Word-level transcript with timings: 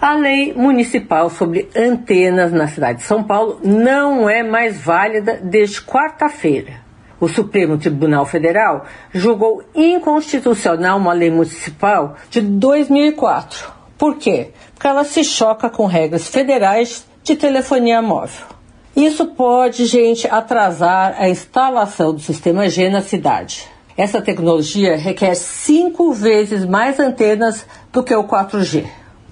A 0.00 0.14
lei 0.14 0.52
municipal 0.52 1.30
sobre 1.30 1.70
antenas 1.74 2.52
na 2.52 2.68
cidade 2.68 2.98
de 2.98 3.04
São 3.04 3.24
Paulo 3.24 3.60
não 3.64 4.28
é 4.28 4.42
mais 4.42 4.78
válida 4.78 5.40
desde 5.42 5.80
quarta-feira. 5.80 6.84
O 7.18 7.28
Supremo 7.28 7.78
Tribunal 7.78 8.26
Federal 8.26 8.84
julgou 9.10 9.64
inconstitucional 9.74 10.98
uma 10.98 11.14
lei 11.14 11.30
municipal 11.30 12.14
de 12.28 12.42
2004. 12.42 13.72
Por 13.96 14.16
quê? 14.16 14.50
Porque 14.74 14.86
ela 14.86 15.02
se 15.02 15.24
choca 15.24 15.70
com 15.70 15.86
regras 15.86 16.28
federais 16.28 17.06
de 17.24 17.34
telefonia 17.34 18.02
móvel. 18.02 18.44
Isso 18.94 19.28
pode, 19.28 19.86
gente, 19.86 20.28
atrasar 20.28 21.16
a 21.18 21.26
instalação 21.26 22.12
do 22.12 22.20
sistema 22.20 22.68
G 22.68 22.90
na 22.90 23.00
cidade. 23.00 23.66
Essa 23.96 24.20
tecnologia 24.20 24.94
requer 24.98 25.34
cinco 25.34 26.12
vezes 26.12 26.66
mais 26.66 27.00
antenas 27.00 27.66
do 27.90 28.02
que 28.02 28.14
o 28.14 28.24
4G. 28.24 28.84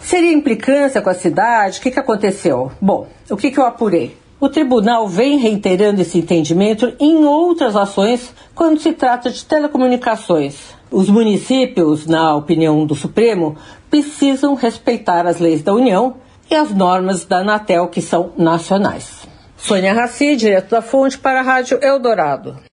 Seria 0.05 0.34
implicância 0.34 1.00
com 1.00 1.08
a 1.08 1.14
cidade? 1.14 1.78
O 1.78 1.83
que, 1.83 1.91
que 1.91 1.98
aconteceu? 1.98 2.70
Bom, 2.78 3.06
o 3.30 3.36
que, 3.38 3.50
que 3.50 3.58
eu 3.58 3.64
apurei? 3.64 4.14
O 4.38 4.50
tribunal 4.50 5.08
vem 5.08 5.38
reiterando 5.38 6.02
esse 6.02 6.19
entendimento 6.19 6.92
em 7.00 7.24
outras 7.24 7.74
ações 7.74 8.34
quando 8.55 8.78
se 8.78 8.92
trata 8.92 9.30
de 9.30 9.42
telecomunicações. 9.42 10.74
Os 10.91 11.08
municípios, 11.08 12.06
na 12.06 12.36
opinião 12.36 12.84
do 12.84 12.94
Supremo, 12.94 13.56
precisam 13.88 14.55
respeitar 14.55 15.27
as 15.27 15.38
leis 15.38 15.62
da 15.62 15.72
União 15.72 16.16
e 16.50 16.55
as 16.55 16.70
normas 16.70 17.24
da 17.24 17.39
Anatel, 17.39 17.89
que 17.89 18.02
são 18.02 18.30
nacionais. 18.36 19.27
Sônia 19.56 19.94
Raci, 19.94 20.36
direto 20.36 20.72
da 20.72 20.83
Fonte, 20.83 21.16
para 21.16 21.41
a 21.41 21.42
Rádio 21.42 21.78
Eldorado. 21.83 22.58